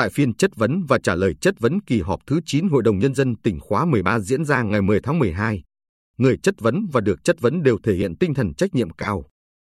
Tại 0.00 0.10
phiên 0.10 0.34
chất 0.34 0.56
vấn 0.56 0.84
và 0.88 0.98
trả 0.98 1.14
lời 1.14 1.34
chất 1.40 1.60
vấn 1.60 1.80
kỳ 1.80 2.00
họp 2.00 2.20
thứ 2.26 2.40
9 2.46 2.68
Hội 2.68 2.82
đồng 2.82 2.98
Nhân 2.98 3.14
dân 3.14 3.36
tỉnh 3.36 3.60
khóa 3.60 3.84
13 3.84 4.20
diễn 4.20 4.44
ra 4.44 4.62
ngày 4.62 4.82
10 4.82 5.00
tháng 5.02 5.18
12, 5.18 5.62
người 6.18 6.36
chất 6.42 6.54
vấn 6.60 6.86
và 6.92 7.00
được 7.00 7.24
chất 7.24 7.40
vấn 7.40 7.62
đều 7.62 7.78
thể 7.82 7.94
hiện 7.94 8.16
tinh 8.16 8.34
thần 8.34 8.54
trách 8.54 8.74
nhiệm 8.74 8.90
cao. 8.90 9.24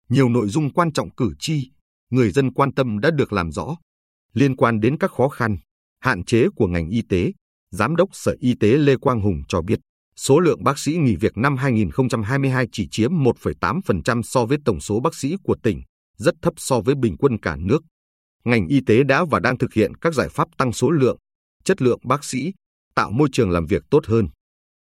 Nhiều 0.09 0.29
nội 0.29 0.49
dung 0.49 0.73
quan 0.73 0.93
trọng 0.93 1.11
cử 1.11 1.33
tri, 1.39 1.71
người 2.11 2.31
dân 2.31 2.53
quan 2.53 2.75
tâm 2.75 2.99
đã 2.99 3.11
được 3.11 3.33
làm 3.33 3.53
rõ. 3.53 3.77
Liên 4.33 4.57
quan 4.57 4.81
đến 4.81 4.99
các 4.99 5.11
khó 5.11 5.29
khăn, 5.29 5.57
hạn 6.01 6.25
chế 6.25 6.47
của 6.57 6.67
ngành 6.67 6.89
y 6.89 7.03
tế, 7.09 7.33
Giám 7.71 7.97
đốc 7.97 8.09
Sở 8.13 8.37
Y 8.41 8.55
tế 8.61 8.69
Lê 8.69 8.97
Quang 8.97 9.21
Hùng 9.21 9.43
cho 9.49 9.63
biết, 9.63 9.79
số 10.17 10.41
lượng 10.41 10.65
bác 10.65 10.79
sĩ 10.79 10.97
nghỉ 10.97 11.17
việc 11.17 11.37
năm 11.37 11.57
2022 11.57 12.67
chỉ 12.73 12.89
chiếm 12.91 13.11
1,8% 13.13 14.23
so 14.23 14.47
với 14.47 14.59
tổng 14.65 14.81
số 14.81 15.01
bác 15.01 15.15
sĩ 15.15 15.37
của 15.43 15.57
tỉnh, 15.63 15.83
rất 16.17 16.35
thấp 16.43 16.55
so 16.57 16.81
với 16.81 16.95
bình 16.95 17.17
quân 17.17 17.39
cả 17.39 17.57
nước. 17.57 17.83
Ngành 18.47 18.67
y 18.67 18.81
tế 18.87 19.05
đã 19.05 19.25
và 19.25 19.41
đang 19.41 19.59
thực 19.59 19.73
hiện 19.73 19.95
các 19.95 20.15
giải 20.15 20.29
pháp 20.29 20.49
tăng 20.59 20.73
số 20.73 20.91
lượng, 20.91 21.17
chất 21.65 21.83
lượng 21.83 22.01
bác 22.05 22.25
sĩ, 22.25 22.53
tạo 22.95 23.11
môi 23.11 23.29
trường 23.33 23.51
làm 23.51 23.67
việc 23.67 23.83
tốt 23.91 24.07
hơn. 24.07 24.29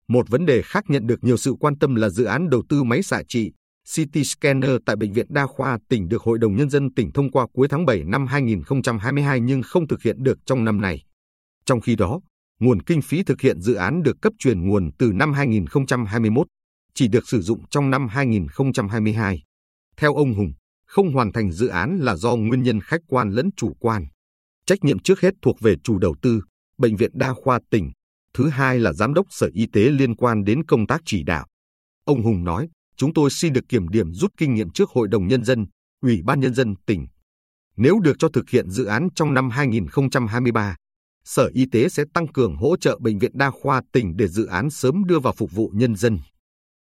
Một 0.07 0.29
vấn 0.29 0.45
đề 0.45 0.61
khác 0.61 0.83
nhận 0.87 1.07
được 1.07 1.23
nhiều 1.23 1.37
sự 1.37 1.53
quan 1.59 1.79
tâm 1.79 1.95
là 1.95 2.09
dự 2.09 2.23
án 2.23 2.49
đầu 2.49 2.63
tư 2.69 2.83
máy 2.83 3.03
xạ 3.03 3.21
trị 3.27 3.51
CT 3.95 4.25
scanner 4.25 4.71
tại 4.85 4.95
Bệnh 4.95 5.13
viện 5.13 5.25
Đa 5.29 5.47
khoa 5.47 5.77
tỉnh 5.89 6.09
được 6.09 6.21
Hội 6.21 6.37
đồng 6.39 6.55
Nhân 6.55 6.69
dân 6.69 6.93
tỉnh 6.93 7.11
thông 7.11 7.31
qua 7.31 7.47
cuối 7.53 7.67
tháng 7.67 7.85
7 7.85 8.03
năm 8.03 8.27
2022 8.27 9.39
nhưng 9.39 9.61
không 9.61 9.87
thực 9.87 10.01
hiện 10.01 10.23
được 10.23 10.37
trong 10.45 10.65
năm 10.65 10.81
này. 10.81 11.03
Trong 11.65 11.81
khi 11.81 11.95
đó, 11.95 12.19
nguồn 12.59 12.81
kinh 12.81 13.01
phí 13.01 13.23
thực 13.23 13.41
hiện 13.41 13.61
dự 13.61 13.73
án 13.73 14.03
được 14.03 14.17
cấp 14.21 14.33
truyền 14.39 14.67
nguồn 14.67 14.91
từ 14.97 15.11
năm 15.13 15.33
2021, 15.33 16.47
chỉ 16.93 17.07
được 17.07 17.27
sử 17.27 17.41
dụng 17.41 17.59
trong 17.69 17.89
năm 17.89 18.07
2022. 18.07 19.43
Theo 19.97 20.15
ông 20.15 20.33
Hùng, 20.33 20.53
không 20.97 21.13
hoàn 21.13 21.31
thành 21.31 21.51
dự 21.51 21.67
án 21.67 21.99
là 22.01 22.15
do 22.15 22.35
nguyên 22.35 22.63
nhân 22.63 22.81
khách 22.81 23.01
quan 23.07 23.31
lẫn 23.31 23.49
chủ 23.57 23.73
quan. 23.79 24.05
Trách 24.65 24.83
nhiệm 24.83 24.99
trước 24.99 25.21
hết 25.21 25.33
thuộc 25.41 25.59
về 25.61 25.75
chủ 25.83 25.97
đầu 25.97 26.15
tư, 26.21 26.41
Bệnh 26.77 26.95
viện 26.95 27.11
Đa 27.13 27.33
khoa 27.33 27.59
tỉnh, 27.69 27.91
thứ 28.33 28.49
hai 28.49 28.79
là 28.79 28.93
Giám 28.93 29.13
đốc 29.13 29.25
Sở 29.29 29.49
Y 29.53 29.65
tế 29.73 29.81
liên 29.81 30.15
quan 30.15 30.43
đến 30.43 30.65
công 30.65 30.87
tác 30.87 31.01
chỉ 31.05 31.23
đạo. 31.23 31.47
Ông 32.05 32.23
Hùng 32.23 32.43
nói, 32.43 32.69
chúng 32.95 33.13
tôi 33.13 33.29
xin 33.31 33.53
được 33.53 33.61
kiểm 33.69 33.87
điểm 33.87 34.13
rút 34.13 34.31
kinh 34.37 34.53
nghiệm 34.53 34.69
trước 34.69 34.89
Hội 34.89 35.07
đồng 35.07 35.27
Nhân 35.27 35.43
dân, 35.43 35.65
Ủy 36.01 36.21
ban 36.25 36.39
Nhân 36.39 36.53
dân 36.53 36.75
tỉnh. 36.85 37.07
Nếu 37.75 37.99
được 37.99 38.15
cho 38.19 38.29
thực 38.29 38.49
hiện 38.49 38.69
dự 38.69 38.85
án 38.85 39.07
trong 39.15 39.33
năm 39.33 39.49
2023, 39.49 40.75
Sở 41.23 41.49
Y 41.53 41.65
tế 41.71 41.89
sẽ 41.89 42.03
tăng 42.13 42.27
cường 42.27 42.55
hỗ 42.55 42.77
trợ 42.77 42.99
Bệnh 43.01 43.19
viện 43.19 43.31
Đa 43.33 43.51
khoa 43.51 43.81
tỉnh 43.91 44.17
để 44.17 44.27
dự 44.27 44.45
án 44.45 44.69
sớm 44.69 45.05
đưa 45.05 45.19
vào 45.19 45.33
phục 45.37 45.51
vụ 45.51 45.71
nhân 45.73 45.95
dân. 45.95 46.19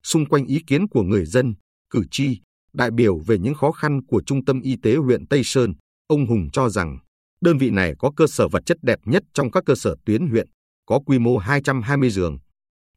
Xung 0.03 0.25
quanh 0.25 0.45
ý 0.45 0.61
kiến 0.67 0.87
của 0.87 1.03
người 1.03 1.25
dân, 1.25 1.53
cử 1.89 2.03
tri, 2.11 2.39
đại 2.73 2.91
biểu 2.91 3.17
về 3.17 3.37
những 3.37 3.53
khó 3.53 3.71
khăn 3.71 4.05
của 4.07 4.21
Trung 4.25 4.45
tâm 4.45 4.61
Y 4.61 4.75
tế 4.83 4.95
huyện 4.95 5.27
Tây 5.27 5.41
Sơn, 5.43 5.73
ông 6.07 6.25
Hùng 6.25 6.49
cho 6.53 6.69
rằng 6.69 6.99
đơn 7.41 7.57
vị 7.57 7.69
này 7.69 7.93
có 7.99 8.11
cơ 8.15 8.27
sở 8.27 8.47
vật 8.47 8.63
chất 8.65 8.77
đẹp 8.81 8.99
nhất 9.05 9.23
trong 9.33 9.51
các 9.51 9.63
cơ 9.65 9.75
sở 9.75 9.95
tuyến 10.05 10.27
huyện, 10.27 10.47
có 10.85 10.99
quy 11.05 11.19
mô 11.19 11.37
220 11.37 12.09
giường. 12.09 12.37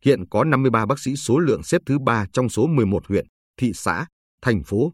Hiện 0.04 0.28
có 0.30 0.44
53 0.44 0.86
bác 0.86 0.98
sĩ 0.98 1.16
số 1.16 1.38
lượng 1.38 1.62
xếp 1.62 1.82
thứ 1.86 1.98
3 1.98 2.26
trong 2.32 2.48
số 2.48 2.66
11 2.66 3.06
huyện, 3.08 3.26
thị 3.56 3.72
xã, 3.74 4.06
thành 4.42 4.62
phố. 4.62 4.92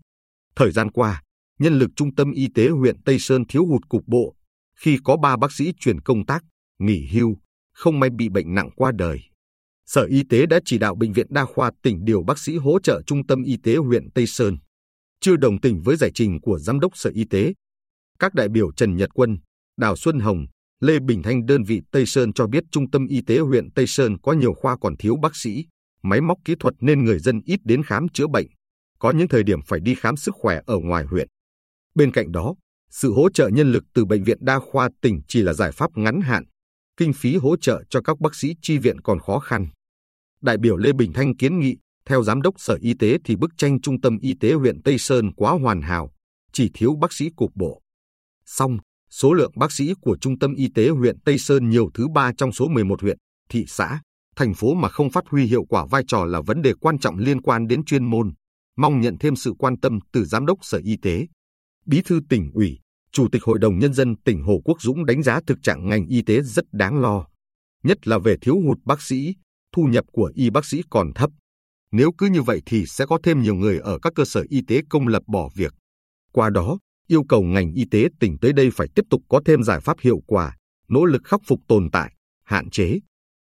Thời 0.56 0.70
gian 0.70 0.90
qua, 0.90 1.22
nhân 1.58 1.78
lực 1.78 1.90
Trung 1.96 2.14
tâm 2.14 2.32
Y 2.32 2.48
tế 2.54 2.68
huyện 2.68 3.02
Tây 3.02 3.18
Sơn 3.18 3.44
thiếu 3.48 3.66
hụt 3.66 3.88
cục 3.88 4.02
bộ, 4.06 4.34
khi 4.76 4.98
có 5.04 5.16
3 5.16 5.36
bác 5.36 5.52
sĩ 5.52 5.72
chuyển 5.78 6.00
công 6.00 6.26
tác, 6.26 6.44
nghỉ 6.78 7.08
hưu, 7.12 7.36
không 7.72 8.00
may 8.00 8.10
bị 8.10 8.28
bệnh 8.28 8.54
nặng 8.54 8.70
qua 8.76 8.92
đời. 8.98 9.20
Sở 9.86 10.02
Y 10.02 10.22
tế 10.28 10.46
đã 10.46 10.60
chỉ 10.64 10.78
đạo 10.78 10.94
Bệnh 10.94 11.12
viện 11.12 11.26
Đa 11.30 11.44
khoa 11.44 11.70
tỉnh 11.82 12.04
điều 12.04 12.22
bác 12.22 12.38
sĩ 12.38 12.56
hỗ 12.56 12.78
trợ 12.80 13.02
Trung 13.06 13.26
tâm 13.26 13.42
Y 13.42 13.56
tế 13.62 13.76
huyện 13.76 14.10
Tây 14.10 14.26
Sơn. 14.26 14.56
Chưa 15.20 15.36
đồng 15.36 15.60
tình 15.60 15.82
với 15.84 15.96
giải 15.96 16.10
trình 16.14 16.40
của 16.40 16.58
Giám 16.58 16.80
đốc 16.80 16.96
Sở 16.96 17.10
Y 17.14 17.24
tế, 17.30 17.52
các 18.18 18.34
đại 18.34 18.48
biểu 18.48 18.72
Trần 18.72 18.96
Nhật 18.96 19.10
Quân, 19.14 19.38
Đào 19.76 19.96
Xuân 19.96 20.20
Hồng, 20.20 20.46
Lê 20.80 20.98
Bình 20.98 21.22
Thanh 21.22 21.46
đơn 21.46 21.62
vị 21.62 21.80
Tây 21.90 22.06
Sơn 22.06 22.32
cho 22.32 22.46
biết 22.46 22.64
Trung 22.70 22.90
tâm 22.90 23.06
Y 23.06 23.20
tế 23.26 23.38
huyện 23.38 23.70
Tây 23.70 23.86
Sơn 23.86 24.18
có 24.22 24.32
nhiều 24.32 24.54
khoa 24.54 24.76
còn 24.80 24.96
thiếu 24.96 25.16
bác 25.22 25.36
sĩ, 25.36 25.64
máy 26.02 26.20
móc 26.20 26.38
kỹ 26.44 26.54
thuật 26.60 26.74
nên 26.80 27.04
người 27.04 27.18
dân 27.18 27.40
ít 27.44 27.60
đến 27.64 27.82
khám 27.82 28.08
chữa 28.08 28.26
bệnh. 28.26 28.46
Có 28.98 29.10
những 29.10 29.28
thời 29.28 29.42
điểm 29.42 29.62
phải 29.66 29.80
đi 29.80 29.94
khám 29.94 30.16
sức 30.16 30.34
khỏe 30.34 30.60
ở 30.66 30.78
ngoài 30.78 31.04
huyện. 31.04 31.28
Bên 31.94 32.12
cạnh 32.12 32.32
đó, 32.32 32.54
sự 32.90 33.12
hỗ 33.12 33.30
trợ 33.30 33.48
nhân 33.48 33.72
lực 33.72 33.84
từ 33.94 34.04
Bệnh 34.04 34.24
viện 34.24 34.38
Đa 34.40 34.58
khoa 34.58 34.88
tỉnh 35.00 35.20
chỉ 35.28 35.42
là 35.42 35.52
giải 35.52 35.72
pháp 35.72 35.90
ngắn 35.94 36.20
hạn. 36.20 36.44
Kinh 36.96 37.12
phí 37.12 37.36
hỗ 37.36 37.56
trợ 37.56 37.82
cho 37.90 38.00
các 38.00 38.20
bác 38.20 38.34
sĩ 38.34 38.54
chi 38.62 38.78
viện 38.78 39.00
còn 39.00 39.18
khó 39.18 39.38
khăn. 39.38 39.66
Đại 40.40 40.58
biểu 40.58 40.76
Lê 40.76 40.92
Bình 40.92 41.12
Thanh 41.12 41.36
kiến 41.36 41.60
nghị, 41.60 41.76
theo 42.08 42.22
Giám 42.22 42.42
đốc 42.42 42.54
Sở 42.60 42.78
Y 42.80 42.94
tế 42.94 43.18
thì 43.24 43.36
bức 43.36 43.50
tranh 43.56 43.80
Trung 43.80 44.00
tâm 44.00 44.18
Y 44.18 44.34
tế 44.40 44.52
huyện 44.52 44.82
Tây 44.82 44.98
Sơn 44.98 45.32
quá 45.32 45.52
hoàn 45.52 45.82
hảo, 45.82 46.10
chỉ 46.52 46.70
thiếu 46.74 46.94
bác 47.00 47.12
sĩ 47.12 47.30
cục 47.36 47.50
bộ. 47.54 47.82
Song, 48.46 48.78
số 49.10 49.32
lượng 49.32 49.52
bác 49.56 49.72
sĩ 49.72 49.92
của 50.00 50.16
Trung 50.20 50.38
tâm 50.38 50.54
Y 50.54 50.68
tế 50.74 50.88
huyện 50.88 51.20
Tây 51.20 51.38
Sơn 51.38 51.68
nhiều 51.68 51.90
thứ 51.94 52.08
ba 52.08 52.32
trong 52.36 52.52
số 52.52 52.68
11 52.68 53.02
huyện, 53.02 53.18
thị 53.48 53.64
xã, 53.68 54.00
thành 54.36 54.54
phố 54.54 54.74
mà 54.74 54.88
không 54.88 55.10
phát 55.10 55.24
huy 55.30 55.44
hiệu 55.44 55.64
quả 55.64 55.86
vai 55.90 56.02
trò 56.08 56.24
là 56.24 56.40
vấn 56.40 56.62
đề 56.62 56.72
quan 56.80 56.98
trọng 56.98 57.18
liên 57.18 57.42
quan 57.42 57.66
đến 57.66 57.84
chuyên 57.84 58.04
môn, 58.04 58.32
mong 58.76 59.00
nhận 59.00 59.16
thêm 59.20 59.36
sự 59.36 59.52
quan 59.58 59.80
tâm 59.80 59.98
từ 60.12 60.24
Giám 60.24 60.46
đốc 60.46 60.58
Sở 60.62 60.80
Y 60.84 60.96
tế. 61.02 61.26
Bí 61.86 62.02
thư 62.04 62.20
tỉnh 62.28 62.50
ủy, 62.54 62.78
Chủ 63.12 63.28
tịch 63.32 63.42
Hội 63.44 63.58
đồng 63.58 63.78
Nhân 63.78 63.94
dân 63.94 64.16
tỉnh 64.24 64.42
Hồ 64.42 64.60
Quốc 64.64 64.82
Dũng 64.82 65.06
đánh 65.06 65.22
giá 65.22 65.40
thực 65.46 65.58
trạng 65.62 65.88
ngành 65.88 66.06
y 66.06 66.22
tế 66.22 66.42
rất 66.42 66.64
đáng 66.72 67.00
lo, 67.00 67.26
nhất 67.82 68.08
là 68.08 68.18
về 68.18 68.36
thiếu 68.40 68.60
hụt 68.60 68.78
bác 68.84 69.02
sĩ, 69.02 69.34
thu 69.76 69.82
nhập 69.82 70.04
của 70.12 70.32
y 70.34 70.50
bác 70.50 70.64
sĩ 70.64 70.82
còn 70.90 71.12
thấp. 71.14 71.30
Nếu 71.92 72.12
cứ 72.18 72.26
như 72.26 72.42
vậy 72.42 72.62
thì 72.66 72.86
sẽ 72.86 73.06
có 73.06 73.18
thêm 73.22 73.42
nhiều 73.42 73.54
người 73.54 73.78
ở 73.78 73.98
các 73.98 74.12
cơ 74.14 74.24
sở 74.24 74.44
y 74.48 74.60
tế 74.68 74.82
công 74.90 75.08
lập 75.08 75.22
bỏ 75.26 75.48
việc. 75.54 75.74
Qua 76.32 76.50
đó, 76.50 76.78
yêu 77.06 77.24
cầu 77.28 77.42
ngành 77.42 77.72
y 77.72 77.84
tế 77.90 78.08
tỉnh 78.20 78.38
tới 78.38 78.52
đây 78.52 78.70
phải 78.74 78.88
tiếp 78.94 79.02
tục 79.10 79.22
có 79.28 79.40
thêm 79.44 79.62
giải 79.62 79.80
pháp 79.80 79.96
hiệu 80.00 80.20
quả, 80.26 80.56
nỗ 80.88 81.04
lực 81.04 81.22
khắc 81.24 81.40
phục 81.46 81.60
tồn 81.68 81.90
tại, 81.92 82.14
hạn 82.44 82.70
chế. 82.70 82.98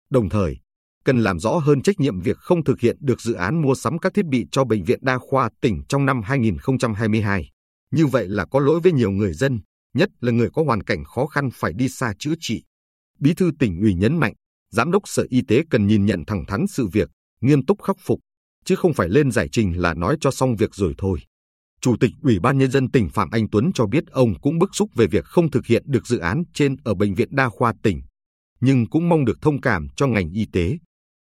Đồng 0.09 0.29
thời, 0.29 0.57
cần 1.03 1.19
làm 1.19 1.39
rõ 1.39 1.57
hơn 1.57 1.81
trách 1.81 1.99
nhiệm 1.99 2.21
việc 2.21 2.37
không 2.37 2.63
thực 2.63 2.79
hiện 2.79 2.97
được 2.99 3.21
dự 3.21 3.33
án 3.33 3.61
mua 3.61 3.75
sắm 3.75 3.99
các 3.99 4.13
thiết 4.13 4.25
bị 4.25 4.45
cho 4.51 4.63
Bệnh 4.63 4.83
viện 4.83 4.99
Đa 5.01 5.17
khoa 5.17 5.49
tỉnh 5.61 5.81
trong 5.89 6.05
năm 6.05 6.21
2022. 6.21 7.49
Như 7.91 8.05
vậy 8.05 8.27
là 8.27 8.45
có 8.45 8.59
lỗi 8.59 8.79
với 8.79 8.91
nhiều 8.91 9.11
người 9.11 9.33
dân, 9.33 9.59
nhất 9.93 10.09
là 10.19 10.31
người 10.31 10.49
có 10.53 10.63
hoàn 10.63 10.83
cảnh 10.83 11.03
khó 11.03 11.25
khăn 11.25 11.49
phải 11.53 11.73
đi 11.73 11.89
xa 11.89 12.13
chữa 12.19 12.33
trị. 12.39 12.63
Bí 13.19 13.33
thư 13.33 13.51
tỉnh 13.59 13.81
ủy 13.81 13.93
nhấn 13.93 14.17
mạnh, 14.17 14.33
Giám 14.71 14.91
đốc 14.91 15.03
Sở 15.05 15.25
Y 15.29 15.41
tế 15.47 15.63
cần 15.69 15.87
nhìn 15.87 16.05
nhận 16.05 16.25
thẳng 16.27 16.45
thắn 16.45 16.67
sự 16.67 16.87
việc, 16.87 17.09
nghiêm 17.41 17.65
túc 17.65 17.83
khắc 17.83 17.95
phục, 17.99 18.19
chứ 18.65 18.75
không 18.75 18.93
phải 18.93 19.09
lên 19.09 19.31
giải 19.31 19.49
trình 19.51 19.81
là 19.81 19.93
nói 19.93 20.17
cho 20.21 20.31
xong 20.31 20.55
việc 20.55 20.75
rồi 20.75 20.93
thôi. 20.97 21.19
Chủ 21.81 21.95
tịch 21.99 22.11
Ủy 22.21 22.39
ban 22.39 22.57
Nhân 22.57 22.71
dân 22.71 22.91
tỉnh 22.91 23.09
Phạm 23.09 23.29
Anh 23.31 23.49
Tuấn 23.51 23.71
cho 23.73 23.85
biết 23.85 24.07
ông 24.07 24.39
cũng 24.41 24.59
bức 24.59 24.69
xúc 24.75 24.89
về 24.95 25.07
việc 25.07 25.25
không 25.25 25.51
thực 25.51 25.65
hiện 25.65 25.83
được 25.85 26.07
dự 26.07 26.17
án 26.17 26.43
trên 26.53 26.75
ở 26.83 26.93
Bệnh 26.93 27.15
viện 27.15 27.29
Đa 27.31 27.49
khoa 27.49 27.73
tỉnh, 27.83 28.01
nhưng 28.61 28.89
cũng 28.89 29.09
mong 29.09 29.25
được 29.25 29.41
thông 29.41 29.61
cảm 29.61 29.87
cho 29.95 30.07
ngành 30.07 30.29
y 30.29 30.45
tế. 30.53 30.77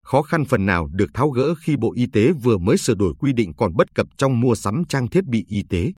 Khó 0.05 0.21
khăn 0.21 0.45
phần 0.45 0.65
nào 0.65 0.87
được 0.91 1.09
tháo 1.13 1.29
gỡ 1.29 1.55
khi 1.55 1.75
Bộ 1.77 1.93
Y 1.95 2.05
tế 2.13 2.31
vừa 2.31 2.57
mới 2.57 2.77
sửa 2.77 2.95
đổi 2.95 3.13
quy 3.19 3.33
định 3.33 3.53
còn 3.57 3.75
bất 3.75 3.95
cập 3.95 4.07
trong 4.17 4.39
mua 4.39 4.55
sắm 4.55 4.83
trang 4.89 5.09
thiết 5.09 5.25
bị 5.25 5.45
y 5.47 5.63
tế. 5.69 5.93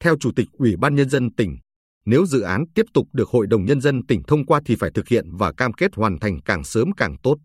Theo 0.00 0.16
Chủ 0.20 0.30
tịch 0.36 0.48
Ủy 0.52 0.76
ban 0.76 0.94
Nhân 0.94 1.10
dân 1.10 1.34
tỉnh, 1.34 1.58
nếu 2.06 2.26
dự 2.26 2.40
án 2.40 2.64
tiếp 2.74 2.86
tục 2.94 3.08
được 3.12 3.28
Hội 3.28 3.46
đồng 3.46 3.64
Nhân 3.64 3.80
dân 3.80 4.06
tỉnh 4.06 4.22
thông 4.22 4.46
qua 4.46 4.60
thì 4.66 4.76
phải 4.76 4.90
thực 4.94 5.08
hiện 5.08 5.36
và 5.36 5.52
cam 5.52 5.72
kết 5.72 5.94
hoàn 5.94 6.18
thành 6.18 6.40
càng 6.44 6.64
sớm 6.64 6.92
càng 6.92 7.16
tốt. 7.22 7.36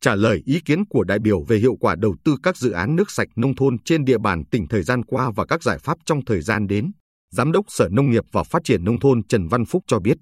Trả 0.00 0.14
lời 0.14 0.42
ý 0.44 0.60
kiến 0.64 0.84
của 0.84 1.04
đại 1.04 1.18
biểu 1.18 1.42
về 1.42 1.58
hiệu 1.58 1.76
quả 1.80 1.94
đầu 1.98 2.16
tư 2.24 2.36
các 2.42 2.56
dự 2.56 2.70
án 2.70 2.96
nước 2.96 3.10
sạch 3.10 3.28
nông 3.36 3.54
thôn 3.54 3.78
trên 3.78 4.04
địa 4.04 4.18
bàn 4.18 4.44
tỉnh 4.44 4.68
thời 4.68 4.82
gian 4.82 5.04
qua 5.04 5.30
và 5.36 5.46
các 5.46 5.62
giải 5.62 5.78
pháp 5.78 5.98
trong 6.04 6.24
thời 6.24 6.40
gian 6.40 6.66
đến, 6.66 6.90
Giám 7.30 7.52
đốc 7.52 7.64
Sở 7.68 7.88
Nông 7.88 8.10
nghiệp 8.10 8.24
và 8.32 8.42
Phát 8.42 8.64
triển 8.64 8.84
Nông 8.84 9.00
thôn 9.00 9.22
Trần 9.26 9.48
Văn 9.48 9.64
Phúc 9.64 9.84
cho 9.86 9.98
biết, 9.98 10.16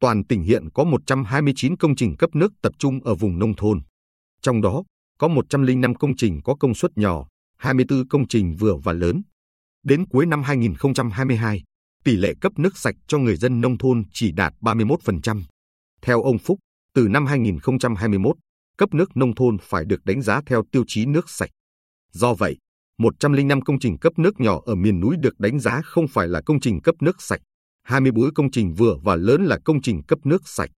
toàn 0.00 0.24
tỉnh 0.24 0.42
hiện 0.42 0.70
có 0.74 0.84
129 0.84 1.76
công 1.76 1.96
trình 1.96 2.16
cấp 2.16 2.30
nước 2.34 2.52
tập 2.62 2.72
trung 2.78 3.00
ở 3.04 3.14
vùng 3.14 3.38
nông 3.38 3.56
thôn. 3.56 3.80
Trong 4.42 4.60
đó, 4.62 4.82
có 5.18 5.28
105 5.28 5.94
công 5.94 6.16
trình 6.16 6.40
có 6.44 6.54
công 6.60 6.74
suất 6.74 6.90
nhỏ, 6.96 7.26
24 7.58 8.08
công 8.08 8.28
trình 8.28 8.56
vừa 8.58 8.76
và 8.76 8.92
lớn. 8.92 9.22
Đến 9.84 10.06
cuối 10.06 10.26
năm 10.26 10.42
2022, 10.42 11.62
tỷ 12.04 12.16
lệ 12.16 12.34
cấp 12.40 12.52
nước 12.58 12.78
sạch 12.78 12.94
cho 13.06 13.18
người 13.18 13.36
dân 13.36 13.60
nông 13.60 13.78
thôn 13.78 14.02
chỉ 14.12 14.32
đạt 14.32 14.54
31%. 14.60 15.42
Theo 16.02 16.22
ông 16.22 16.38
Phúc, 16.38 16.58
từ 16.94 17.08
năm 17.08 17.26
2021, 17.26 18.36
cấp 18.78 18.94
nước 18.94 19.16
nông 19.16 19.34
thôn 19.34 19.56
phải 19.62 19.84
được 19.84 20.04
đánh 20.04 20.22
giá 20.22 20.40
theo 20.46 20.62
tiêu 20.72 20.84
chí 20.86 21.06
nước 21.06 21.30
sạch. 21.30 21.50
Do 22.12 22.34
vậy, 22.34 22.56
105 22.98 23.60
công 23.60 23.78
trình 23.78 23.98
cấp 23.98 24.18
nước 24.18 24.40
nhỏ 24.40 24.60
ở 24.66 24.74
miền 24.74 25.00
núi 25.00 25.16
được 25.20 25.40
đánh 25.40 25.60
giá 25.60 25.80
không 25.84 26.08
phải 26.08 26.28
là 26.28 26.40
công 26.46 26.60
trình 26.60 26.80
cấp 26.82 26.94
nước 27.00 27.22
sạch, 27.22 27.40
24 27.82 28.34
công 28.34 28.50
trình 28.50 28.74
vừa 28.74 28.96
và 29.02 29.16
lớn 29.16 29.44
là 29.44 29.58
công 29.64 29.82
trình 29.82 30.02
cấp 30.02 30.18
nước 30.24 30.42
sạch. 30.44 30.70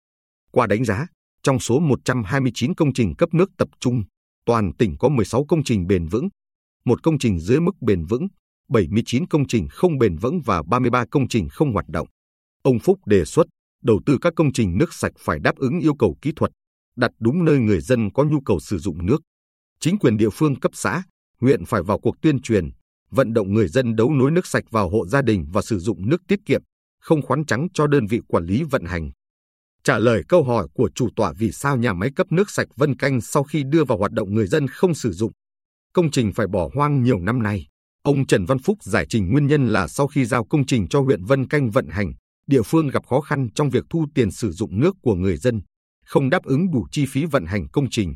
Qua 0.53 0.67
đánh 0.67 0.85
giá, 0.85 1.07
trong 1.43 1.59
số 1.59 1.81
129 1.81 2.75
công 2.75 2.93
trình 2.93 3.15
cấp 3.15 3.35
nước 3.35 3.51
tập 3.59 3.69
trung, 3.81 4.03
toàn 4.47 4.73
tỉnh 4.79 4.97
có 4.99 5.09
16 5.09 5.45
công 5.49 5.65
trình 5.65 5.87
bền 5.87 6.07
vững, 6.07 6.29
một 6.85 7.03
công 7.03 7.19
trình 7.19 7.41
dưới 7.41 7.61
mức 7.61 7.73
bền 7.81 8.05
vững, 8.05 8.27
79 8.69 9.27
công 9.27 9.47
trình 9.47 9.69
không 9.71 9.99
bền 9.99 10.17
vững 10.17 10.41
và 10.45 10.63
33 10.63 11.05
công 11.11 11.29
trình 11.29 11.49
không 11.49 11.73
hoạt 11.73 11.89
động. 11.89 12.09
Ông 12.63 12.79
Phúc 12.79 12.99
đề 13.07 13.25
xuất 13.25 13.47
đầu 13.83 14.01
tư 14.07 14.19
các 14.21 14.33
công 14.37 14.53
trình 14.53 14.79
nước 14.79 14.95
sạch 14.95 15.13
phải 15.19 15.39
đáp 15.39 15.57
ứng 15.57 15.81
yêu 15.81 15.95
cầu 15.99 16.17
kỹ 16.23 16.33
thuật, 16.37 16.51
đặt 16.97 17.11
đúng 17.19 17.45
nơi 17.45 17.59
người 17.59 17.81
dân 17.81 18.11
có 18.13 18.25
nhu 18.25 18.41
cầu 18.41 18.61
sử 18.61 18.79
dụng 18.79 19.07
nước. 19.07 19.23
Chính 19.81 19.99
quyền 19.99 20.17
địa 20.17 20.31
phương 20.31 20.61
cấp 20.61 20.73
xã, 20.75 21.03
huyện 21.41 21.65
phải 21.65 21.83
vào 21.83 21.99
cuộc 21.99 22.17
tuyên 22.23 22.43
truyền, 22.43 22.71
vận 23.11 23.33
động 23.33 23.55
người 23.55 23.69
dân 23.69 23.97
đấu 23.97 24.11
nối 24.11 24.31
nước 24.31 24.47
sạch 24.47 24.65
vào 24.71 24.91
hộ 24.91 25.07
gia 25.07 25.23
đình 25.23 25.47
và 25.53 25.63
sử 25.63 25.79
dụng 25.79 26.09
nước 26.09 26.23
tiết 26.29 26.39
kiệm, 26.47 26.63
không 27.01 27.23
khoán 27.23 27.45
trắng 27.45 27.69
cho 27.75 27.87
đơn 27.87 28.07
vị 28.07 28.21
quản 28.29 28.45
lý 28.45 28.63
vận 28.63 28.85
hành. 28.85 29.11
Trả 29.85 29.99
lời 29.99 30.23
câu 30.29 30.45
hỏi 30.45 30.69
của 30.75 30.91
chủ 30.95 31.09
tọa 31.17 31.33
vì 31.39 31.53
sao 31.53 31.77
nhà 31.77 31.93
máy 31.93 32.11
cấp 32.17 32.33
nước 32.33 32.51
sạch 32.51 32.69
Vân 32.77 32.97
Canh 32.97 33.21
sau 33.21 33.45
khi 33.45 33.65
đưa 33.65 33.85
vào 33.85 33.99
hoạt 33.99 34.13
động 34.13 34.35
người 34.35 34.47
dân 34.47 34.69
không 34.69 34.95
sử 34.95 35.13
dụng. 35.13 35.33
Công 35.93 36.11
trình 36.11 36.33
phải 36.33 36.47
bỏ 36.47 36.69
hoang 36.75 37.03
nhiều 37.03 37.19
năm 37.19 37.43
nay. 37.43 37.67
Ông 38.03 38.27
Trần 38.27 38.45
Văn 38.45 38.59
Phúc 38.59 38.79
giải 38.83 39.07
trình 39.09 39.31
nguyên 39.33 39.47
nhân 39.47 39.69
là 39.69 39.89
sau 39.89 40.07
khi 40.07 40.25
giao 40.25 40.45
công 40.45 40.67
trình 40.67 40.89
cho 40.89 41.01
huyện 41.01 41.25
Vân 41.25 41.49
Canh 41.49 41.71
vận 41.71 41.89
hành, 41.89 42.13
địa 42.47 42.63
phương 42.63 42.89
gặp 42.89 43.07
khó 43.07 43.21
khăn 43.21 43.49
trong 43.55 43.71
việc 43.71 43.85
thu 43.91 44.07
tiền 44.15 44.31
sử 44.31 44.53
dụng 44.53 44.81
nước 44.81 44.97
của 45.03 45.15
người 45.15 45.37
dân, 45.37 45.61
không 46.07 46.31
đáp 46.31 46.45
ứng 46.45 46.71
đủ 46.71 46.87
chi 46.91 47.07
phí 47.07 47.25
vận 47.25 47.47
hành 47.47 47.69
công 47.69 47.91
trình. 47.91 48.15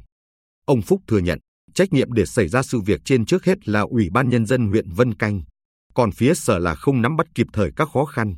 Ông 0.67 0.83
Phúc 0.83 1.01
thừa 1.07 1.19
nhận, 1.19 1.39
trách 1.75 1.93
nhiệm 1.93 2.13
để 2.13 2.27
xảy 2.27 2.49
ra 2.49 2.63
sự 2.63 2.81
việc 2.81 3.01
trên 3.05 3.27
trước 3.27 3.45
hết 3.45 3.69
là 3.69 3.81
Ủy 3.81 4.09
ban 4.13 4.29
Nhân 4.29 4.47
dân 4.47 4.69
huyện 4.69 4.91
Vân 4.91 5.15
Canh, 5.15 5.43
còn 5.95 6.13
phía 6.13 6.35
sở 6.35 6.59
là 6.59 6.75
không 6.75 7.03
nắm 7.03 7.17
bắt 7.17 7.27
kịp 7.35 7.47
thời 7.53 7.71
các 7.77 7.89
khó 7.93 8.05
khăn, 8.05 8.37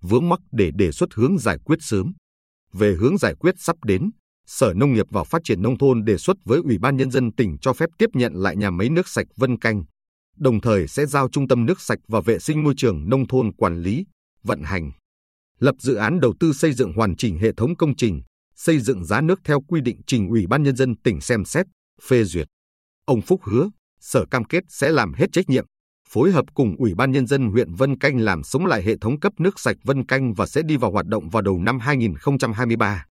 vướng 0.00 0.28
mắc 0.28 0.40
để 0.52 0.70
đề 0.74 0.92
xuất 0.92 1.14
hướng 1.14 1.38
giải 1.38 1.58
quyết 1.64 1.78
sớm. 1.82 2.12
Về 2.72 2.94
hướng 3.00 3.18
giải 3.18 3.34
quyết 3.34 3.54
sắp 3.58 3.76
đến, 3.84 4.10
Sở 4.46 4.72
Nông 4.76 4.92
nghiệp 4.92 5.06
và 5.10 5.24
Phát 5.24 5.42
triển 5.44 5.62
Nông 5.62 5.78
thôn 5.78 6.04
đề 6.04 6.16
xuất 6.16 6.36
với 6.44 6.60
Ủy 6.64 6.78
ban 6.78 6.96
Nhân 6.96 7.10
dân 7.10 7.32
tỉnh 7.32 7.56
cho 7.60 7.72
phép 7.72 7.90
tiếp 7.98 8.10
nhận 8.12 8.32
lại 8.34 8.56
nhà 8.56 8.70
máy 8.70 8.88
nước 8.90 9.08
sạch 9.08 9.26
Vân 9.36 9.58
Canh, 9.58 9.84
đồng 10.36 10.60
thời 10.60 10.88
sẽ 10.88 11.06
giao 11.06 11.28
Trung 11.28 11.48
tâm 11.48 11.66
nước 11.66 11.80
sạch 11.80 11.98
và 12.08 12.20
vệ 12.20 12.38
sinh 12.38 12.64
môi 12.64 12.74
trường 12.76 13.08
nông 13.08 13.26
thôn 13.28 13.52
quản 13.52 13.82
lý, 13.82 14.04
vận 14.42 14.62
hành. 14.62 14.92
Lập 15.58 15.74
dự 15.78 15.94
án 15.94 16.20
đầu 16.20 16.34
tư 16.40 16.52
xây 16.52 16.72
dựng 16.72 16.92
hoàn 16.92 17.16
chỉnh 17.16 17.38
hệ 17.38 17.52
thống 17.56 17.76
công 17.76 17.96
trình, 17.96 18.22
xây 18.60 18.78
dựng 18.78 19.04
giá 19.04 19.20
nước 19.20 19.40
theo 19.44 19.60
quy 19.60 19.80
định 19.80 20.00
trình 20.06 20.28
Ủy 20.28 20.46
ban 20.46 20.62
Nhân 20.62 20.76
dân 20.76 20.96
tỉnh 20.96 21.20
xem 21.20 21.44
xét, 21.44 21.66
phê 22.08 22.24
duyệt. 22.24 22.46
Ông 23.06 23.22
Phúc 23.22 23.40
hứa, 23.44 23.68
Sở 24.00 24.24
cam 24.30 24.44
kết 24.44 24.64
sẽ 24.68 24.90
làm 24.90 25.12
hết 25.14 25.26
trách 25.32 25.48
nhiệm, 25.48 25.64
phối 26.08 26.30
hợp 26.30 26.44
cùng 26.54 26.76
Ủy 26.78 26.94
ban 26.94 27.12
Nhân 27.12 27.26
dân 27.26 27.50
huyện 27.50 27.74
Vân 27.74 27.98
Canh 27.98 28.20
làm 28.20 28.42
sống 28.42 28.66
lại 28.66 28.82
hệ 28.82 28.96
thống 29.00 29.20
cấp 29.20 29.32
nước 29.38 29.60
sạch 29.60 29.76
Vân 29.82 30.06
Canh 30.06 30.34
và 30.34 30.46
sẽ 30.46 30.62
đi 30.62 30.76
vào 30.76 30.90
hoạt 30.90 31.06
động 31.06 31.28
vào 31.28 31.42
đầu 31.42 31.58
năm 31.58 31.78
2023. 31.78 33.04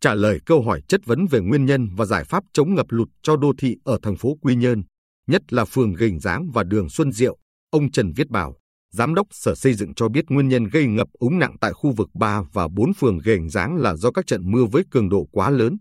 Trả 0.00 0.14
lời 0.14 0.40
câu 0.46 0.62
hỏi 0.62 0.82
chất 0.88 1.00
vấn 1.04 1.26
về 1.26 1.40
nguyên 1.40 1.64
nhân 1.64 1.88
và 1.96 2.04
giải 2.04 2.24
pháp 2.24 2.44
chống 2.52 2.74
ngập 2.74 2.86
lụt 2.88 3.08
cho 3.22 3.36
đô 3.36 3.52
thị 3.58 3.76
ở 3.84 3.98
thành 4.02 4.16
phố 4.16 4.36
Quy 4.42 4.54
Nhơn, 4.54 4.82
nhất 5.26 5.52
là 5.52 5.64
phường 5.64 5.94
Gành 5.94 6.20
Giáng 6.20 6.50
và 6.52 6.62
đường 6.62 6.88
Xuân 6.90 7.12
Diệu, 7.12 7.36
ông 7.70 7.90
Trần 7.90 8.12
Viết 8.16 8.28
Bảo, 8.28 8.56
Giám 8.92 9.14
đốc 9.14 9.26
Sở 9.30 9.54
Xây 9.54 9.74
dựng 9.74 9.94
cho 9.94 10.08
biết 10.08 10.24
nguyên 10.28 10.48
nhân 10.48 10.64
gây 10.64 10.86
ngập 10.86 11.08
úng 11.12 11.38
nặng 11.38 11.56
tại 11.60 11.72
khu 11.72 11.92
vực 11.92 12.08
3 12.14 12.42
và 12.52 12.68
4 12.68 12.94
phường 12.94 13.18
Gành 13.18 13.48
Giáng 13.48 13.76
là 13.76 13.94
do 13.94 14.10
các 14.10 14.26
trận 14.26 14.50
mưa 14.50 14.64
với 14.64 14.82
cường 14.90 15.08
độ 15.08 15.28
quá 15.32 15.50
lớn, 15.50 15.76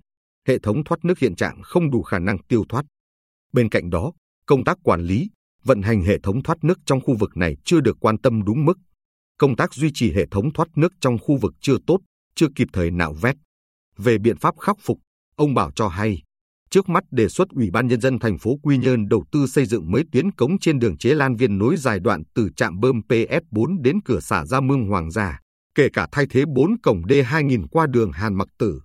hệ 0.47 0.59
thống 0.59 0.83
thoát 0.83 1.05
nước 1.05 1.19
hiện 1.19 1.35
trạng 1.35 1.61
không 1.63 1.91
đủ 1.91 2.01
khả 2.01 2.19
năng 2.19 2.37
tiêu 2.43 2.63
thoát. 2.69 2.85
Bên 3.53 3.69
cạnh 3.69 3.89
đó, 3.89 4.11
công 4.45 4.63
tác 4.63 4.77
quản 4.83 5.01
lý, 5.01 5.29
vận 5.63 5.81
hành 5.81 6.01
hệ 6.01 6.19
thống 6.19 6.43
thoát 6.43 6.63
nước 6.63 6.79
trong 6.85 7.01
khu 7.01 7.15
vực 7.15 7.37
này 7.37 7.55
chưa 7.65 7.79
được 7.79 7.97
quan 7.99 8.17
tâm 8.17 8.43
đúng 8.43 8.65
mức. 8.65 8.77
Công 9.37 9.55
tác 9.55 9.73
duy 9.73 9.91
trì 9.93 10.13
hệ 10.13 10.25
thống 10.31 10.53
thoát 10.53 10.67
nước 10.75 10.93
trong 11.01 11.17
khu 11.17 11.37
vực 11.37 11.53
chưa 11.61 11.77
tốt, 11.87 11.99
chưa 12.35 12.47
kịp 12.55 12.67
thời 12.73 12.91
nạo 12.91 13.13
vét. 13.13 13.35
Về 13.97 14.17
biện 14.17 14.37
pháp 14.37 14.59
khắc 14.59 14.77
phục, 14.81 14.99
ông 15.35 15.53
Bảo 15.53 15.71
cho 15.71 15.87
hay, 15.87 16.23
trước 16.69 16.89
mắt 16.89 17.03
đề 17.11 17.29
xuất 17.29 17.47
Ủy 17.49 17.69
ban 17.71 17.87
Nhân 17.87 18.01
dân 18.01 18.19
thành 18.19 18.37
phố 18.37 18.55
Quy 18.63 18.77
Nhơn 18.77 19.07
đầu 19.07 19.23
tư 19.31 19.47
xây 19.47 19.65
dựng 19.65 19.91
mới 19.91 20.03
tuyến 20.11 20.31
cống 20.31 20.59
trên 20.59 20.79
đường 20.79 20.97
Chế 20.97 21.13
Lan 21.13 21.35
Viên 21.35 21.57
nối 21.57 21.77
dài 21.77 21.99
đoạn 21.99 22.23
từ 22.35 22.49
trạm 22.55 22.79
bơm 22.79 23.01
PS4 23.09 23.81
đến 23.81 24.01
cửa 24.05 24.19
xả 24.19 24.45
ra 24.45 24.59
mương 24.59 24.87
Hoàng 24.87 25.11
Gia, 25.11 25.39
kể 25.75 25.87
cả 25.93 26.07
thay 26.11 26.25
thế 26.29 26.43
4 26.55 26.81
cổng 26.83 27.01
D2000 27.01 27.67
qua 27.71 27.87
đường 27.89 28.11
Hàn 28.11 28.35
Mặc 28.35 28.47
Tử. 28.59 28.81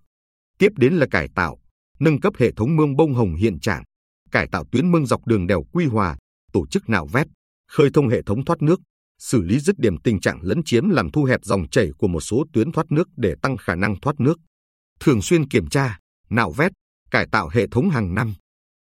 Tiếp 0.58 0.72
đến 0.76 0.94
là 0.94 1.06
cải 1.10 1.28
tạo, 1.34 1.58
nâng 1.98 2.20
cấp 2.20 2.32
hệ 2.38 2.52
thống 2.52 2.76
mương 2.76 2.96
bông 2.96 3.14
hồng 3.14 3.34
hiện 3.34 3.60
trạng, 3.60 3.82
cải 4.30 4.48
tạo 4.52 4.64
tuyến 4.72 4.90
mương 4.90 5.06
dọc 5.06 5.26
đường 5.26 5.46
đèo 5.46 5.62
Quy 5.72 5.86
Hòa, 5.86 6.16
tổ 6.52 6.66
chức 6.66 6.88
nạo 6.88 7.06
vét, 7.06 7.26
khơi 7.68 7.90
thông 7.94 8.08
hệ 8.08 8.22
thống 8.22 8.44
thoát 8.44 8.62
nước, 8.62 8.80
xử 9.18 9.42
lý 9.42 9.58
dứt 9.58 9.78
điểm 9.78 9.96
tình 9.96 10.20
trạng 10.20 10.38
lấn 10.42 10.62
chiếm 10.64 10.88
làm 10.88 11.10
thu 11.10 11.24
hẹp 11.24 11.40
dòng 11.44 11.68
chảy 11.68 11.90
của 11.98 12.08
một 12.08 12.20
số 12.20 12.44
tuyến 12.52 12.72
thoát 12.72 12.92
nước 12.92 13.08
để 13.16 13.34
tăng 13.42 13.56
khả 13.56 13.74
năng 13.74 14.00
thoát 14.00 14.20
nước. 14.20 14.38
Thường 15.00 15.22
xuyên 15.22 15.48
kiểm 15.48 15.68
tra, 15.68 15.98
nạo 16.30 16.50
vét, 16.50 16.72
cải 17.12 17.26
tạo 17.32 17.48
hệ 17.52 17.66
thống 17.70 17.90
hàng 17.90 18.14
năm. 18.14 18.34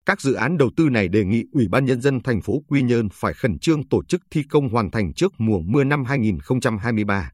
Các 0.06 0.20
dự 0.20 0.32
án 0.32 0.56
đầu 0.56 0.70
tư 0.76 0.88
này 0.90 1.08
đề 1.08 1.24
nghị 1.24 1.44
Ủy 1.52 1.68
ban 1.70 1.84
Nhân 1.84 2.00
dân 2.00 2.22
thành 2.22 2.42
phố 2.42 2.62
Quy 2.68 2.82
Nhơn 2.82 3.08
phải 3.12 3.34
khẩn 3.34 3.58
trương 3.58 3.88
tổ 3.88 4.04
chức 4.04 4.20
thi 4.30 4.42
công 4.50 4.68
hoàn 4.68 4.90
thành 4.90 5.14
trước 5.14 5.32
mùa 5.38 5.60
mưa 5.60 5.84
năm 5.84 6.04
2023. 6.04 7.30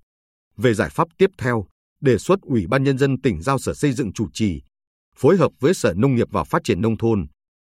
Về 0.57 0.75
giải 0.75 0.89
pháp 0.91 1.09
tiếp 1.19 1.31
theo, 1.39 1.65
đề 2.01 2.19
xuất 2.19 2.41
Ủy 2.43 2.67
ban 2.67 2.85
Nhân 2.85 2.99
dân 2.99 3.21
tỉnh 3.21 3.43
giao 3.43 3.59
Sở 3.59 3.75
Xây 3.75 3.93
dựng 3.93 4.13
chủ 4.13 4.29
trì, 4.33 4.63
phối 5.17 5.37
hợp 5.37 5.53
với 5.61 5.75
Sở 5.75 5.95
Nông 5.97 6.15
nghiệp 6.15 6.29
và 6.31 6.45
Phát 6.45 6.65
triển 6.65 6.81
Nông 6.81 6.97
thôn, 6.97 7.27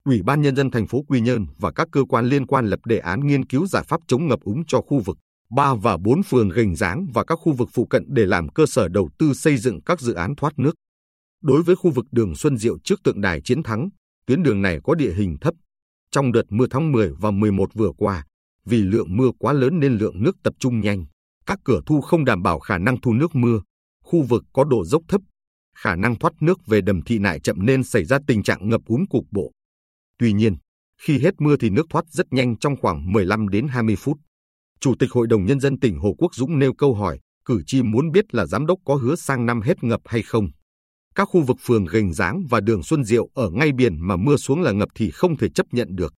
Ủy 0.06 0.22
ban 0.22 0.42
Nhân 0.42 0.56
dân 0.56 0.72
thành 0.72 0.88
phố 0.88 1.04
Quy 1.08 1.22
Nhơn 1.22 1.46
và 1.58 1.72
các 1.72 1.88
cơ 1.92 2.04
quan 2.10 2.26
liên 2.26 2.48
quan 2.48 2.66
lập 2.66 2.80
đề 2.86 3.00
án 3.00 3.28
nghiên 3.28 3.46
cứu 3.46 3.68
giải 3.68 3.84
pháp 3.88 4.02
chống 4.08 4.28
ngập 4.28 4.40
úng 4.42 4.64
cho 4.68 4.82
khu 4.82 5.00
vực 5.00 5.18
3 5.52 5.74
và 5.74 5.98
4 5.98 6.24
phường 6.24 6.50
Gành 6.50 6.76
Giáng 6.76 7.08
và 7.14 7.24
các 7.24 7.36
khu 7.36 7.54
vực 7.54 7.70
phụ 7.74 7.86
cận 7.86 8.04
để 8.08 8.26
làm 8.26 8.50
cơ 8.50 8.66
sở 8.66 8.88
đầu 8.88 9.10
tư 9.20 9.34
xây 9.34 9.58
dựng 9.58 9.82
các 9.82 10.02
dự 10.02 10.14
án 10.14 10.36
thoát 10.36 10.60
nước. 10.60 10.76
Đối 11.42 11.64
với 11.64 11.76
khu 11.76 11.92
vực 11.92 12.06
đường 12.12 12.36
Xuân 12.36 12.58
Diệu 12.58 12.78
trước 12.84 13.04
tượng 13.04 13.22
đài 13.22 13.42
Chiến 13.42 13.64
Thắng, 13.64 13.90
tuyến 14.26 14.44
đường 14.44 14.62
này 14.62 14.80
có 14.84 14.96
địa 14.96 15.14
hình 15.14 15.38
thấp. 15.42 15.54
Trong 16.12 16.32
đợt 16.32 16.44
mưa 16.50 16.66
tháng 16.70 16.92
10 16.92 17.12
và 17.20 17.32
11 17.32 17.74
vừa 17.74 17.92
qua, 17.98 18.26
vì 18.66 18.78
lượng 18.78 19.18
mưa 19.18 19.30
quá 19.40 19.54
lớn 19.54 19.80
nên 19.80 19.98
lượng 19.98 20.24
nước 20.24 20.38
tập 20.44 20.54
trung 20.60 20.80
nhanh, 20.80 21.06
các 21.46 21.60
cửa 21.64 21.82
thu 21.86 22.02
không 22.02 22.26
đảm 22.26 22.44
bảo 22.44 22.60
khả 22.60 22.78
năng 22.78 23.02
thu 23.02 23.14
nước 23.14 23.36
mưa, 23.36 23.62
khu 24.04 24.22
vực 24.22 24.44
có 24.54 24.64
độ 24.64 24.86
dốc 24.86 25.02
thấp, 25.08 25.22
khả 25.76 25.96
năng 25.96 26.16
thoát 26.16 26.34
nước 26.42 26.68
về 26.68 26.82
đầm 26.82 27.02
thị 27.02 27.20
nại 27.20 27.40
chậm 27.40 27.66
nên 27.66 27.84
xảy 27.84 28.06
ra 28.06 28.20
tình 28.28 28.44
trạng 28.44 28.70
ngập 28.70 28.82
úng 28.86 29.08
cục 29.08 29.26
bộ. 29.32 29.52
Tuy 30.18 30.34
nhiên, 30.34 30.56
khi 31.02 31.20
hết 31.20 31.42
mưa 31.42 31.56
thì 31.58 31.70
nước 31.70 31.86
thoát 31.90 32.06
rất 32.10 32.34
nhanh 32.34 32.58
trong 32.58 32.76
khoảng 32.82 33.12
15 33.12 33.48
đến 33.48 33.68
20 33.68 33.96
phút. 33.96 34.18
Chủ 34.80 34.96
tịch 35.00 35.12
Hội 35.12 35.28
đồng 35.28 35.46
Nhân 35.46 35.60
dân 35.60 35.80
tỉnh 35.80 36.00
Hồ 36.00 36.16
Quốc 36.18 36.36
Dũng 36.36 36.60
nêu 36.60 36.74
câu 36.74 36.94
hỏi, 36.96 37.20
cử 37.46 37.62
tri 37.66 37.82
muốn 37.82 38.12
biết 38.12 38.34
là 38.36 38.46
giám 38.46 38.66
đốc 38.66 38.80
có 38.86 38.96
hứa 38.96 39.16
sang 39.16 39.46
năm 39.46 39.62
hết 39.62 39.84
ngập 39.84 40.02
hay 40.06 40.22
không. 40.22 40.50
Các 41.20 41.26
khu 41.26 41.42
vực 41.42 41.58
phường 41.62 41.86
Gành 41.86 42.14
Giáng 42.14 42.44
và 42.50 42.60
đường 42.60 42.84
Xuân 42.84 43.04
Diệu 43.04 43.30
ở 43.34 43.50
ngay 43.50 43.72
biển 43.72 44.08
mà 44.08 44.16
mưa 44.16 44.38
xuống 44.38 44.62
là 44.62 44.72
ngập 44.72 44.90
thì 44.96 45.12
không 45.12 45.38
thể 45.38 45.50
chấp 45.50 45.66
nhận 45.72 45.96
được. 45.96 46.14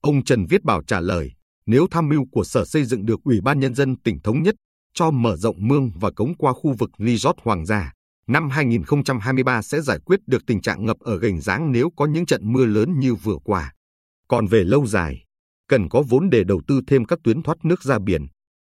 Ông 0.00 0.24
Trần 0.24 0.46
Viết 0.46 0.64
Bảo 0.64 0.82
trả 0.86 1.00
lời, 1.00 1.32
nếu 1.66 1.86
tham 1.90 2.08
mưu 2.08 2.24
của 2.32 2.44
Sở 2.44 2.64
Xây 2.64 2.84
dựng 2.84 3.06
được 3.06 3.20
Ủy 3.24 3.40
ban 3.40 3.60
Nhân 3.60 3.74
dân 3.74 3.96
tỉnh 3.96 4.20
thống 4.24 4.42
nhất 4.42 4.54
cho 4.94 5.10
mở 5.10 5.36
rộng 5.36 5.56
mương 5.58 5.90
và 5.94 6.10
cống 6.10 6.34
qua 6.38 6.52
khu 6.52 6.74
vực 6.78 6.90
Resort 6.98 7.36
Hoàng 7.42 7.66
Gia, 7.66 7.92
năm 8.26 8.50
2023 8.50 9.62
sẽ 9.62 9.80
giải 9.80 9.98
quyết 10.04 10.20
được 10.26 10.42
tình 10.46 10.60
trạng 10.60 10.86
ngập 10.86 10.96
ở 11.00 11.18
gành 11.18 11.40
giáng 11.40 11.72
nếu 11.72 11.90
có 11.96 12.06
những 12.06 12.26
trận 12.26 12.52
mưa 12.52 12.64
lớn 12.64 12.98
như 12.98 13.14
vừa 13.14 13.36
qua. 13.44 13.72
Còn 14.28 14.46
về 14.46 14.64
lâu 14.64 14.86
dài, 14.86 15.24
cần 15.68 15.88
có 15.88 16.02
vốn 16.08 16.30
để 16.30 16.44
đầu 16.44 16.62
tư 16.66 16.80
thêm 16.86 17.04
các 17.04 17.18
tuyến 17.24 17.42
thoát 17.42 17.64
nước 17.64 17.82
ra 17.82 17.98
biển, 17.98 18.26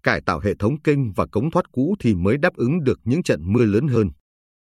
cải 0.03 0.21
tạo 0.25 0.39
hệ 0.39 0.53
thống 0.59 0.81
kênh 0.81 1.11
và 1.11 1.25
cống 1.31 1.51
thoát 1.51 1.71
cũ 1.71 1.95
thì 1.99 2.15
mới 2.15 2.37
đáp 2.37 2.53
ứng 2.55 2.83
được 2.83 2.99
những 3.03 3.23
trận 3.23 3.53
mưa 3.53 3.65
lớn 3.65 3.87
hơn. 3.87 4.09